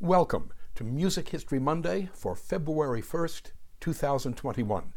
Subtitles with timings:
[0.00, 3.50] Welcome to Music History Monday for February 1st,
[3.80, 4.92] 2021.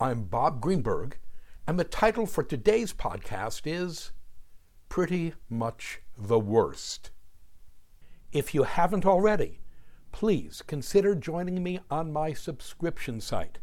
[0.00, 1.18] I'm Bob Greenberg,
[1.66, 4.12] and the title for today's podcast is
[4.88, 7.10] Pretty Much the Worst.
[8.32, 9.60] If you haven't already,
[10.10, 13.58] please consider joining me on my subscription site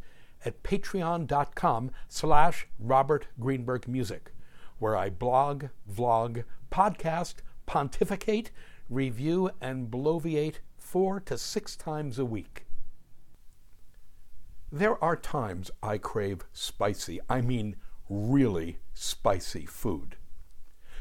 [0.46, 4.32] at patreon.com slash Robert Greenberg Music,
[4.78, 8.52] where I blog, vlog, podcast, pontificate,
[8.92, 12.66] review, and bloviate four to six times a week.
[14.72, 17.78] There are times I crave spicy, I mean
[18.10, 20.18] really spicy food.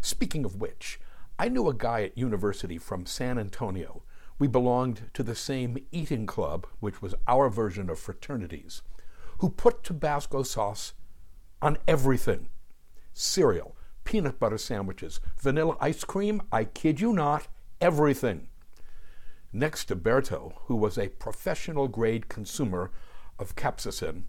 [0.01, 1.01] Speaking of which,
[1.39, 4.03] I knew a guy at university from San Antonio.
[4.39, 8.83] We belonged to the same eating club, which was our version of fraternities,
[9.39, 10.95] who put Tabasco sauce
[11.61, 12.49] on everything
[13.13, 17.49] cereal, peanut butter sandwiches, vanilla ice cream, I kid you not,
[17.81, 18.49] everything.
[19.53, 22.91] Next to Berto, who was a professional grade consumer
[23.39, 24.25] of capsaicin,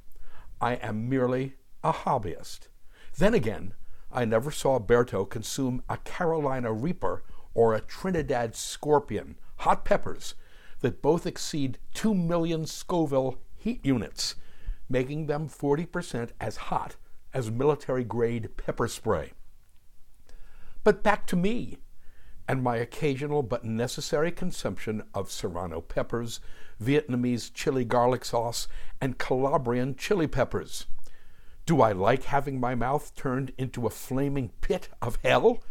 [0.60, 2.70] I am merely a hobbyist.
[3.18, 3.74] Then again,
[4.12, 10.36] I never saw Berto consume a Carolina Reaper or a Trinidad Scorpion, hot peppers,
[10.80, 14.36] that both exceed 2 million Scoville heat units,
[14.90, 16.96] making them 40% as hot
[17.34, 19.32] as military grade pepper spray.
[20.84, 21.78] But back to me
[22.52, 26.42] and my occasional but necessary consumption of serrano peppers,
[26.84, 28.68] Vietnamese chili garlic sauce,
[29.00, 30.86] and Calabrian chili peppers.
[31.66, 35.64] Do I like having my mouth turned into a flaming pit of hell?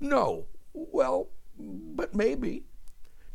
[0.00, 0.46] No.
[0.72, 2.64] Well, but maybe.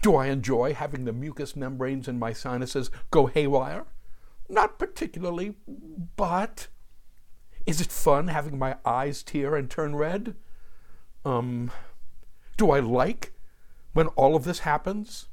[0.01, 3.85] Do I enjoy having the mucous membranes in my sinuses go haywire?
[4.49, 5.55] Not particularly,
[6.17, 6.67] but.
[7.65, 10.35] Is it fun having my eyes tear and turn red?
[11.23, 11.71] Um,
[12.61, 13.33] do I like
[13.93, 15.29] when all of this happens?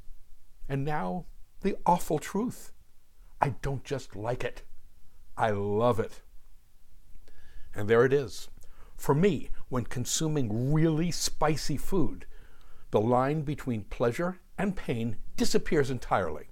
[0.67, 1.25] And now,
[1.61, 2.71] the awful truth.
[3.39, 4.63] I don't just like it,
[5.37, 6.23] I love it.
[7.75, 8.47] And there it is.
[8.97, 12.25] For me, when consuming really spicy food,
[12.89, 16.47] the line between pleasure and pain disappears entirely.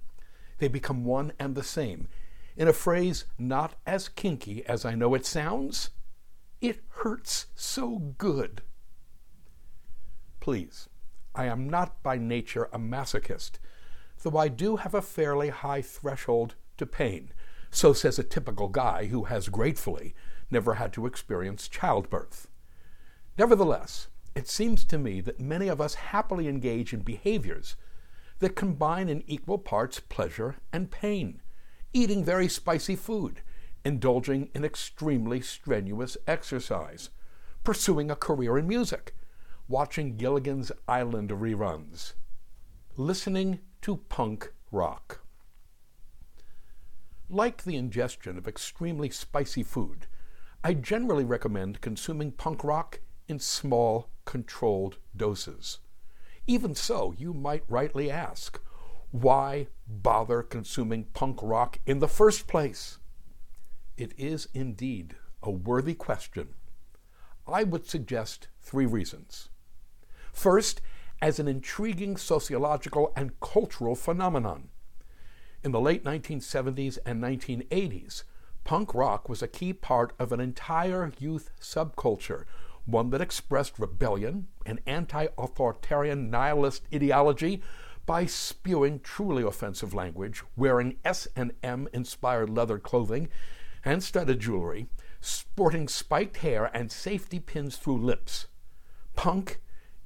[0.58, 2.06] They become one and the same.
[2.56, 5.90] In a phrase not as kinky as I know it sounds,
[6.60, 8.62] it hurts so good.
[10.48, 10.88] Please,
[11.34, 13.58] I am not by nature a masochist,
[14.22, 17.34] though I do have a fairly high threshold to pain.
[17.70, 20.14] So says a typical guy who has gratefully
[20.50, 22.48] never had to experience childbirth.
[23.36, 27.76] Nevertheless, it seems to me that many of us happily engage in behaviors
[28.38, 31.42] that combine in equal parts pleasure and pain,
[31.92, 33.42] eating very spicy food,
[33.84, 37.10] indulging in extremely strenuous exercise,
[37.64, 39.14] pursuing a career in music,
[39.68, 42.14] watching Gilligan's Island reruns,
[42.96, 45.20] listening to punk rock.
[47.28, 50.06] Like the ingestion of extremely spicy food,
[50.64, 55.80] I generally recommend consuming punk rock in small, controlled doses.
[56.46, 58.58] Even so, you might rightly ask,
[59.10, 62.98] why bother consuming punk rock in the first place?
[63.98, 66.54] It is indeed a worthy question.
[67.46, 69.50] I would suggest three reasons.
[70.38, 70.80] First,
[71.20, 74.68] as an intriguing sociological and cultural phenomenon.
[75.64, 78.22] In the late 1970s and 1980s,
[78.62, 82.44] punk rock was a key part of an entire youth subculture,
[82.84, 87.60] one that expressed rebellion and anti authoritarian nihilist ideology
[88.06, 93.28] by spewing truly offensive language, wearing S&M inspired leather clothing
[93.84, 94.86] and studded jewelry,
[95.20, 98.46] sporting spiked hair and safety pins through lips.
[99.16, 99.58] Punk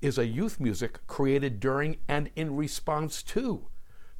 [0.03, 3.69] is a youth music created during and in response to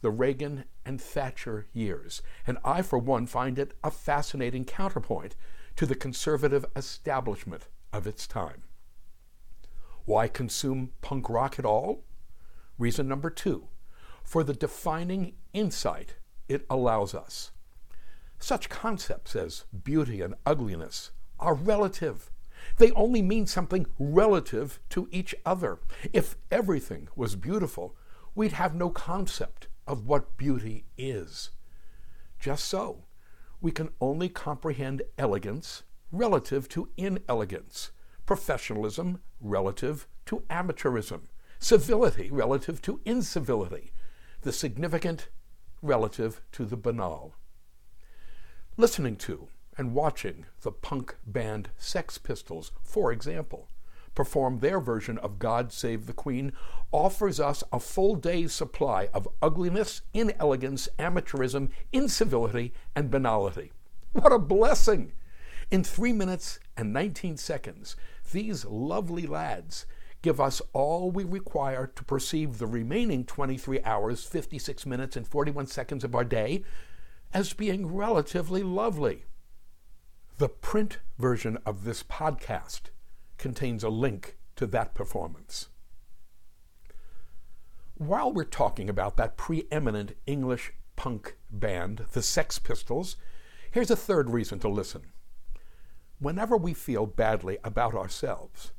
[0.01, 5.37] the Reagan and Thatcher years, and I, for one, find it a fascinating counterpoint
[5.77, 8.63] to the conservative establishment of its time.
[10.05, 12.05] Why consume punk rock at all?
[12.79, 13.69] Reason number two
[14.25, 16.17] for the defining insight
[16.49, 17.51] it allows us.
[18.39, 22.32] Such concepts as beauty and ugliness are relative
[22.79, 25.79] they only mean something relative to each other.
[26.13, 27.97] If everything was beautiful,
[28.35, 31.51] we'd have no concept of what beauty is.
[32.39, 33.05] Just so,
[33.61, 37.91] we can only comprehend elegance relative to inelegance,
[38.27, 41.23] professionalism relative to amateurism,
[41.59, 43.93] civility relative to incivility,
[44.43, 45.29] the significant
[45.81, 47.35] relative to the banal.
[48.77, 53.69] Listening to and watching the punk band Sex Pistols, for example,
[54.15, 56.53] perform their version of God Save the Queen,
[56.91, 63.73] offers us a full day's supply of ugliness, inelegance, amateurism, incivility, and banality.
[64.13, 65.13] What a blessing!
[65.71, 67.97] In three minutes and 19 seconds,
[68.31, 69.87] these lovely lads
[70.21, 75.67] give us all we require to perceive the remaining 23 hours, 56 minutes, and 41
[75.67, 76.63] seconds of our day
[77.33, 79.25] as being relatively lovely.
[80.43, 82.91] The print version of this podcast
[83.39, 85.69] contains a link to that performance.
[87.95, 93.15] While we're talking about that preeminent English punk band, the Sex Pistols,
[93.71, 95.13] here's a third reason to listen.
[96.19, 98.73] Whenever we feel badly about ourselves,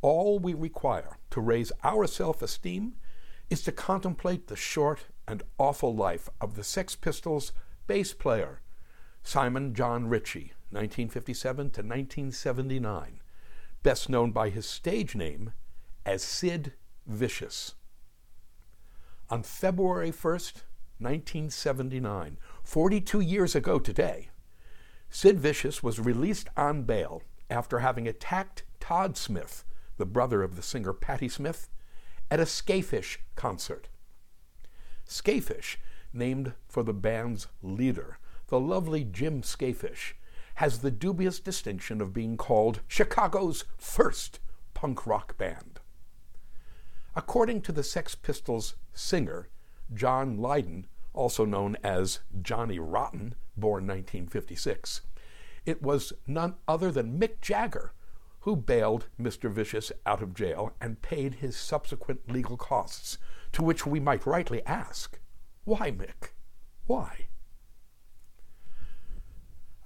[0.00, 2.96] all we require to raise our self esteem
[3.48, 7.52] is to contemplate the short and awful life of the Sex Pistols
[7.86, 8.62] bass player,
[9.22, 13.20] Simon John Ritchie, 1957 to 1979,
[13.84, 15.52] best known by his stage name
[16.04, 16.72] as Sid
[17.06, 17.76] Vicious.
[19.30, 20.64] On February 1st,
[20.98, 24.30] 1979, 42 years ago today,
[25.10, 29.64] Sid Vicious was released on bail after having attacked Todd Smith,
[29.96, 31.68] the brother of the singer Patti Smith,
[32.32, 33.88] at a Skafish concert.
[35.08, 35.76] Skafish,
[36.12, 38.18] named for the band's leader,
[38.48, 40.14] the lovely Jim Skafish,
[40.54, 44.40] has the dubious distinction of being called Chicago's first
[44.72, 45.80] punk rock band.
[47.16, 49.48] According to the Sex Pistols singer,
[49.92, 55.02] John Lydon, also known as Johnny Rotten, born 1956,
[55.64, 57.92] it was none other than Mick Jagger
[58.44, 59.50] who bailed Mr.
[59.50, 63.16] Vicious out of jail and paid his subsequent legal costs,
[63.52, 65.18] to which we might rightly ask,
[65.64, 66.32] why, Mick?
[66.84, 67.28] Why?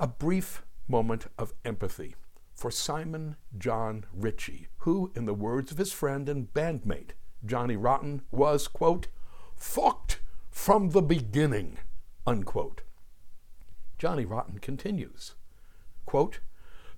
[0.00, 2.14] A brief moment of empathy
[2.54, 7.10] for Simon John Ritchie, who, in the words of his friend and bandmate,
[7.44, 9.08] Johnny Rotten, was, quote,
[9.56, 10.20] fucked
[10.52, 11.78] from the beginning,
[12.24, 12.82] unquote.
[13.98, 15.34] Johnny Rotten continues,
[16.06, 16.38] quote,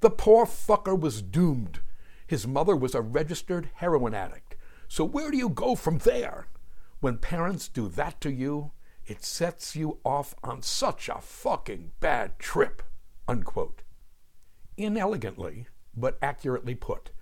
[0.00, 1.80] the poor fucker was doomed.
[2.26, 4.56] His mother was a registered heroin addict.
[4.88, 6.48] So where do you go from there?
[7.00, 8.72] When parents do that to you,
[9.06, 12.82] it sets you off on such a fucking bad trip.
[13.30, 13.82] Unquote.
[14.76, 17.12] Inelegantly, but accurately put,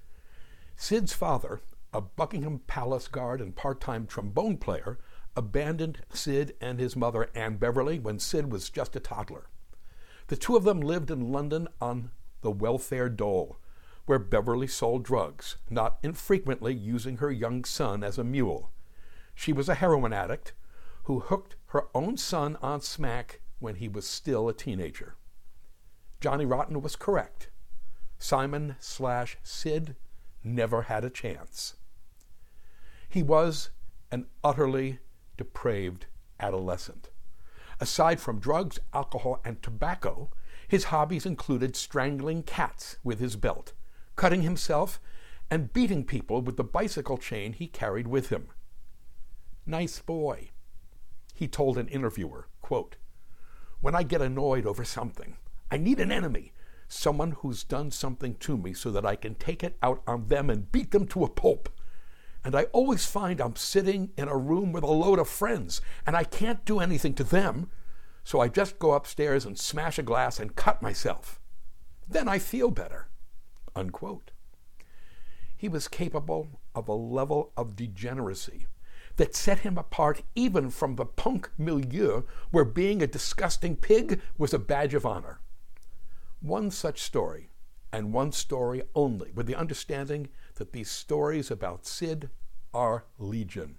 [0.74, 1.60] Sid's father,
[1.92, 4.98] a Buckingham Palace guard and part time trombone player,
[5.36, 9.50] abandoned Sid and his mother, Anne Beverley, when Sid was just a toddler.
[10.28, 12.10] The two of them lived in London on
[12.40, 13.58] the welfare dole,
[14.06, 18.70] where Beverley sold drugs, not infrequently using her young son as a mule.
[19.34, 20.54] She was a heroin addict
[21.02, 25.14] who hooked her own son on smack when he was still a teenager.
[26.20, 27.48] Johnny Rotten was correct.
[28.18, 29.94] Simon slash Sid
[30.42, 31.74] never had a chance.
[33.08, 33.70] He was
[34.10, 34.98] an utterly
[35.36, 36.06] depraved
[36.40, 37.10] adolescent.
[37.80, 40.30] Aside from drugs, alcohol, and tobacco,
[40.66, 43.72] his hobbies included strangling cats with his belt,
[44.16, 45.00] cutting himself,
[45.50, 48.48] and beating people with the bicycle chain he carried with him.
[49.64, 50.50] Nice boy.
[51.34, 52.96] He told an interviewer, quote,
[53.80, 55.36] When I get annoyed over something,
[55.70, 56.52] I need an enemy,
[56.88, 60.48] someone who's done something to me so that I can take it out on them
[60.48, 61.68] and beat them to a pulp.
[62.42, 66.16] And I always find I'm sitting in a room with a load of friends and
[66.16, 67.70] I can't do anything to them,
[68.24, 71.38] so I just go upstairs and smash a glass and cut myself.
[72.08, 73.08] Then I feel better.
[73.76, 74.30] Unquote.
[75.56, 78.66] He was capable of a level of degeneracy
[79.16, 84.54] that set him apart even from the punk milieu where being a disgusting pig was
[84.54, 85.40] a badge of honor
[86.40, 87.50] one such story,
[87.92, 92.30] and one story only, with the understanding that these stories about Sid
[92.74, 93.78] are legion.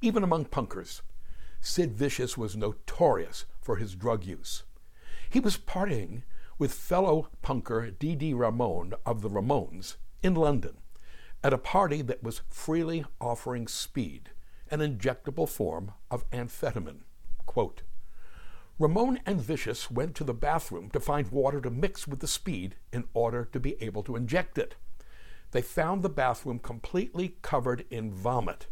[0.00, 1.00] Even among punkers,
[1.60, 4.64] Sid Vicious was notorious for his drug use.
[5.28, 6.22] He was partying
[6.58, 10.78] with fellow punker Dee Ramone of the Ramones in London
[11.42, 14.30] at a party that was freely offering speed,
[14.70, 17.02] an injectable form of amphetamine.
[17.46, 17.82] Quote,
[18.78, 22.76] Ramone and Vicious went to the bathroom to find water to mix with the speed
[22.92, 24.76] in order to be able to inject it.
[25.52, 28.66] They found the bathroom completely covered in vomit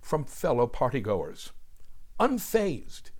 [0.00, 1.50] from fellow partygoers.
[2.20, 3.10] Unfazed,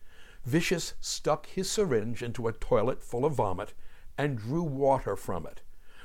[0.44, 3.74] Vicious stuck his syringe into a toilet full of vomit
[4.16, 5.62] and drew water from it.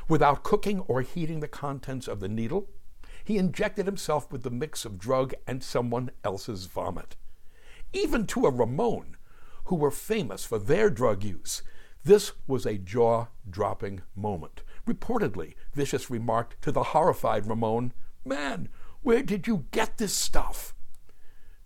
[0.09, 2.69] Without cooking or heating the contents of the needle,
[3.23, 7.15] he injected himself with the mix of drug and someone else's vomit.
[7.93, 9.15] Even to a Ramone,
[9.65, 11.61] who were famous for their drug use.
[12.03, 17.93] This was a jaw dropping moment, Reportedly, Vicious remarked to the horrified Ramone,
[18.25, 18.67] Man,
[19.01, 20.75] where did you get this stuff?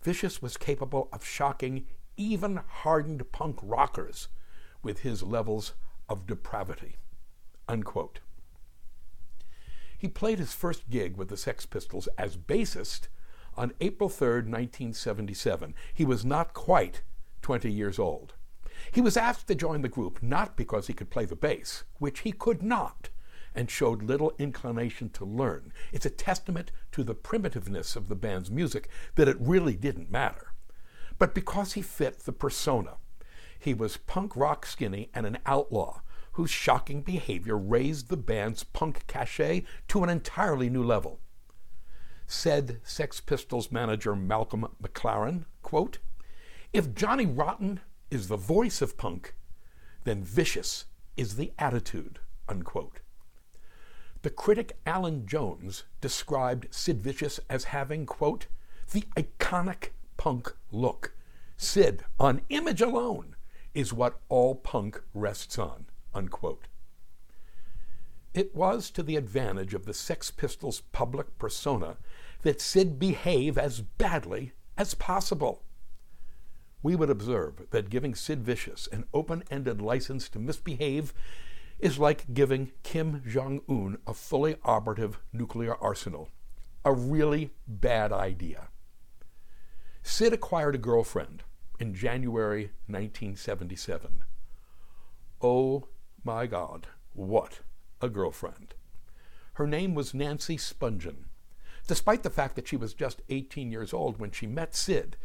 [0.02, 1.86] Vicious was capable of shocking
[2.16, 4.28] even hardened punk rockers
[4.82, 5.74] with his levels
[6.08, 6.96] of depravity.
[7.68, 8.20] Unquote.
[9.96, 13.08] He played his first gig with the Sex Pistols as bassist
[13.56, 15.74] on April 3, 1977.
[15.92, 17.02] He was not quite
[17.48, 18.34] 20 years old.
[18.92, 22.20] He was asked to join the group not because he could play the bass, which
[22.20, 23.08] he could not,
[23.54, 25.72] and showed little inclination to learn.
[25.90, 30.52] It's a testament to the primitiveness of the band's music that it really didn't matter.
[31.18, 32.98] But because he fit the persona,
[33.58, 36.02] he was punk rock skinny and an outlaw
[36.32, 41.18] whose shocking behavior raised the band's punk cachet to an entirely new level.
[42.26, 45.96] Said Sex Pistols manager Malcolm McLaren, quote,
[46.72, 49.34] If Johnny Rotten is the voice of punk,
[50.04, 50.84] then Vicious
[51.16, 53.00] is the attitude, unquote.
[54.22, 58.48] The critic Alan Jones described Sid Vicious as having, quote,
[58.92, 61.14] the iconic punk look.
[61.56, 63.36] Sid, on image alone,
[63.74, 66.66] is what all punk rests on, unquote.
[68.34, 71.96] It was to the advantage of the Sex Pistols' public persona
[72.42, 75.62] that Sid behave as badly as possible.
[76.82, 81.12] We would observe that giving Sid Vicious an open ended license to misbehave
[81.78, 86.28] is like giving Kim Jong un a fully operative nuclear arsenal.
[86.84, 88.68] A really bad idea.
[90.02, 91.42] Sid acquired a girlfriend
[91.78, 94.22] in January 1977.
[95.40, 95.88] Oh
[96.24, 97.60] my God, what
[98.00, 98.74] a girlfriend.
[99.54, 101.24] Her name was Nancy Spungen.
[101.86, 105.16] Despite the fact that she was just 18 years old when she met Sid,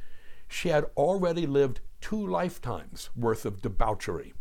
[0.54, 4.34] she had already lived two lifetimes worth of debauchery.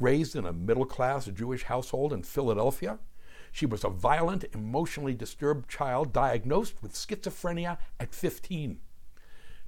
[0.00, 2.98] Raised in a middle class Jewish household in Philadelphia,
[3.52, 8.80] she was a violent, emotionally disturbed child diagnosed with schizophrenia at 15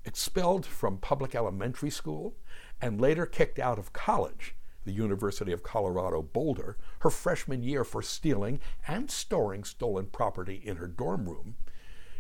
[0.04, 2.34] expelled from public elementary school,
[2.80, 4.54] and later kicked out of college,
[4.86, 10.76] the University of Colorado Boulder, her freshman year for stealing and storing stolen property in
[10.76, 11.56] her dorm room,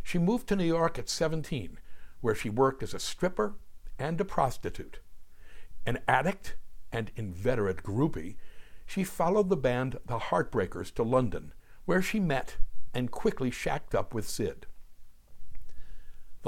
[0.02, 1.78] she moved to New York at 17,
[2.20, 3.54] where she worked as a stripper
[3.98, 5.00] and a prostitute.
[5.86, 6.56] An addict
[6.92, 8.36] and inveterate groupie,
[8.86, 11.52] she followed the band The Heartbreakers to London,
[11.84, 12.56] where she met
[12.94, 14.66] and quickly shacked up with Sid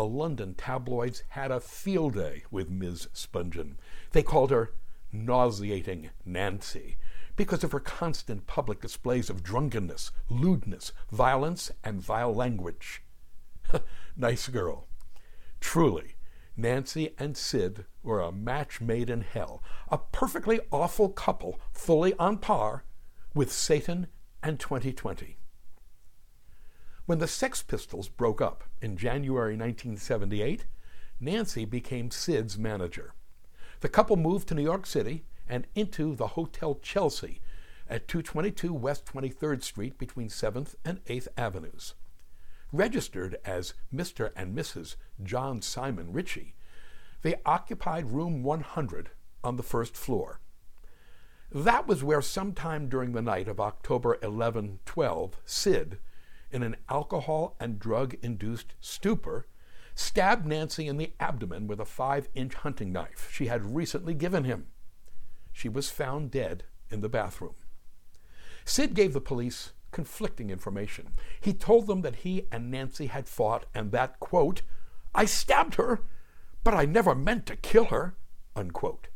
[0.00, 3.08] the London tabloids had a field day with Ms.
[3.12, 3.76] Spungen.
[4.12, 4.72] They called her
[5.12, 6.96] nauseating Nancy
[7.36, 13.02] because of her constant public displays of drunkenness, lewdness, violence, and vile language.
[14.16, 14.86] nice girl.
[15.60, 16.16] Truly,
[16.56, 22.38] Nancy and Sid were a match made in hell, a perfectly awful couple, fully on
[22.38, 22.84] par
[23.34, 24.08] with Satan
[24.42, 25.36] and 2020.
[27.06, 30.66] When the Sex Pistols broke up in January 1978,
[31.18, 33.14] Nancy became Sid's manager.
[33.80, 37.40] The couple moved to New York City and into the Hotel Chelsea
[37.88, 41.94] at 222 West 23rd Street between 7th and 8th Avenues.
[42.72, 44.30] Registered as Mr.
[44.36, 44.96] and Mrs.
[45.22, 46.54] John Simon Ritchie,
[47.22, 49.10] they occupied room 100
[49.42, 50.40] on the first floor.
[51.52, 55.98] That was where, sometime during the night of October 11 12, Sid
[56.52, 59.46] in an alcohol and drug induced stupor,
[59.94, 64.44] stabbed Nancy in the abdomen with a five inch hunting knife she had recently given
[64.44, 64.66] him.
[65.52, 67.54] She was found dead in the bathroom.
[68.64, 71.12] Sid gave the police conflicting information.
[71.40, 74.62] He told them that he and Nancy had fought and that, quote,
[75.14, 76.02] I stabbed her,
[76.62, 78.14] but I never meant to kill her,
[78.54, 79.08] unquote.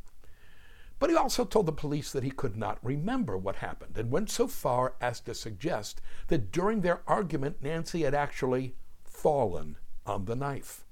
[0.98, 4.30] But he also told the police that he could not remember what happened and went
[4.30, 9.76] so far as to suggest that during their argument, Nancy had actually fallen
[10.06, 10.84] on the knife.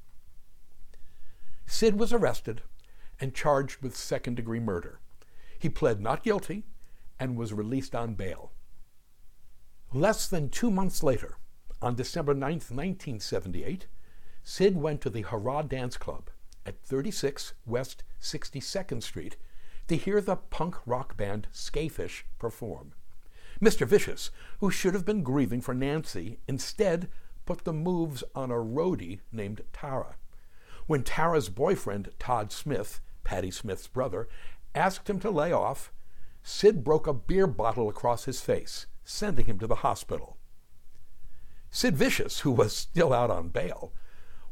[1.67, 2.63] Sid was arrested
[3.21, 5.01] and charged with second degree murder.
[5.59, 6.65] He pled not guilty
[7.19, 8.51] and was released on bail.
[9.95, 11.37] Less than two months later,
[11.83, 13.87] on December 9, 1978,
[14.43, 16.31] Sid went to the Hurrah Dance Club
[16.65, 19.37] at 36 West 62nd Street
[19.89, 22.95] to hear the punk rock band Skafish perform.
[23.61, 23.87] Mr.
[23.87, 24.31] Vicious,
[24.61, 27.11] who should have been grieving for Nancy, instead
[27.45, 30.17] put the moves on a roadie named Tara.
[30.87, 34.27] When Tara's boyfriend, Todd Smith, Patti Smith's brother,
[34.75, 35.93] asked him to lay off,
[36.43, 40.37] Sid broke a beer bottle across his face, sending him to the hospital.
[41.71, 43.93] Sid Vicious, who was still out on bail,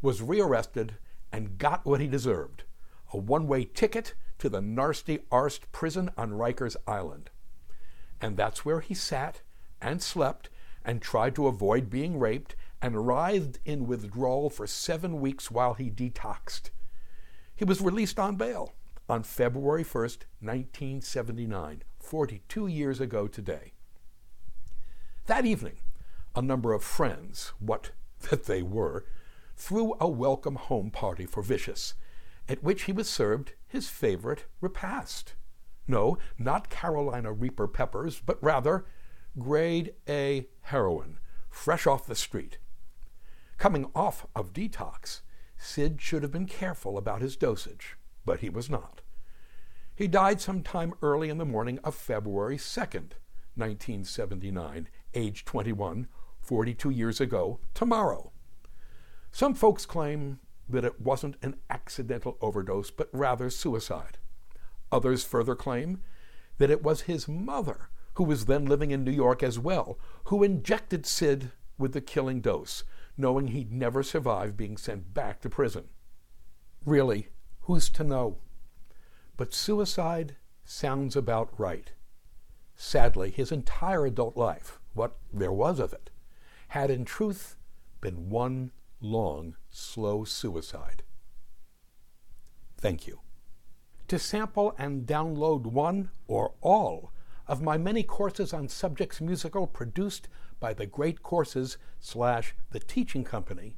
[0.00, 0.95] was rearrested
[1.33, 2.64] and got what he deserved
[3.12, 7.30] a one way ticket to the Nasty Arst prison on Rikers Island.
[8.21, 9.42] And that's where he sat
[9.83, 10.49] and slept
[10.85, 15.90] and tried to avoid being raped and writhed in withdrawal for seven weeks while he
[15.90, 16.71] detoxed.
[17.54, 18.73] He was released on bail
[19.09, 23.73] on February 1st, 1979, 42 years ago today.
[25.27, 25.79] That evening,
[26.35, 27.91] a number of friends, what
[28.31, 29.05] that they were,
[29.57, 31.95] threw a welcome home party for Vicious,
[32.49, 35.35] at which he was served his favorite repast.
[35.87, 38.87] No, not Carolina Reaper peppers, but rather
[39.39, 42.59] grade A heroin, fresh off the street.
[43.59, 45.21] Coming off of detox,
[45.57, 49.03] Sid should have been careful about his dosage, but he was not.
[49.95, 53.12] He died sometime early in the morning of February 2nd,
[53.57, 56.07] 1979, age 21,
[56.40, 58.33] 42 years ago, tomorrow.
[59.33, 64.19] Some folks claim that it wasn't an accidental overdose, but rather suicide.
[64.93, 66.00] Others further claim
[66.59, 70.43] that it was his mother, who was then living in New York as well, who
[70.43, 72.85] injected Sid with the killing dose,
[73.17, 75.88] knowing he'd never survive being sent back to prison.
[76.85, 77.29] Really,
[77.62, 78.38] who's to know?
[79.37, 81.93] But suicide sounds about right.
[82.76, 86.11] Sadly, his entire adult life, what there was of it,
[86.68, 87.56] had in truth
[88.00, 88.70] been one
[89.00, 91.02] long, slow suicide.
[92.76, 93.20] Thank you.
[94.09, 97.12] To sample and download one or all
[97.47, 100.28] of my many courses on subjects musical produced
[100.61, 103.76] by the Great Courses slash The Teaching Company,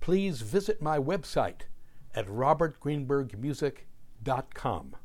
[0.00, 1.62] please visit my website
[2.14, 4.96] at robertgreenbergmusic.com.